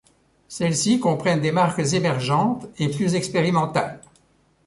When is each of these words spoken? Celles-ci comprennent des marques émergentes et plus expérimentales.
Celles-ci 0.47 0.99
comprennent 0.99 1.41
des 1.41 1.51
marques 1.51 1.93
émergentes 1.93 2.67
et 2.79 2.89
plus 2.89 3.13
expérimentales. 3.13 4.01